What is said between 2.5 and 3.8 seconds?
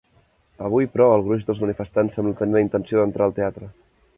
la intenció d'entrar al teatre.